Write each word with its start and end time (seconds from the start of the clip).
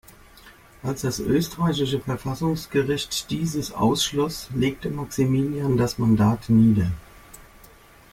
Als 0.81 1.01
das 1.01 1.19
österreichische 1.19 1.99
Verfassungsgericht 1.99 3.29
dieses 3.29 3.71
ausschloss, 3.71 4.49
legte 4.55 4.89
Maximilian 4.89 5.77
das 5.77 5.99
Mandat 5.99 6.49
nieder. 6.49 6.89